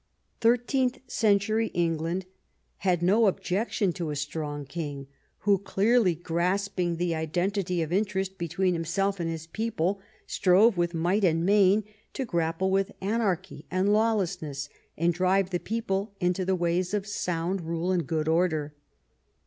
Thirteenth 0.39 0.97
century 1.05 1.67
England 1.75 2.25
had 2.77 3.03
no 3.03 3.25
I 3.25 3.27
EARLY 3.29 3.33
YEARS 3.33 3.33
8 3.35 3.37
objection 3.37 3.93
to 3.93 4.09
a 4.09 4.15
strong 4.15 4.65
king, 4.65 5.05
who, 5.41 5.59
clearly 5.59 6.15
grasping 6.15 6.95
the 6.95 7.13
identity 7.13 7.83
of 7.83 7.93
interest 7.93 8.39
between 8.39 8.73
himself 8.73 9.19
and 9.19 9.29
his 9.29 9.45
people, 9.45 10.01
strove 10.25 10.75
with 10.75 10.95
might 10.95 11.23
and 11.23 11.45
main 11.45 11.83
to 12.13 12.25
grapple 12.25 12.71
with 12.71 12.93
anarchy 12.99 13.67
and 13.69 13.93
lawlessness, 13.93 14.69
and 14.97 15.13
drive 15.13 15.51
the 15.51 15.59
people 15.59 16.15
into 16.19 16.45
the 16.45 16.55
ways 16.55 16.95
of 16.95 17.05
sound 17.05 17.61
rule 17.61 17.91
and 17.91 18.07
good 18.07 18.27
order. 18.27 18.73